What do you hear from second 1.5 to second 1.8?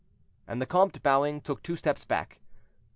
two